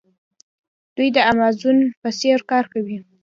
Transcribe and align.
دوی 0.95 1.09
د 1.15 1.17
امازون 1.31 1.77
په 2.01 2.09
څیر 2.19 2.39
کار 2.51 2.65
کوي. 2.73 2.97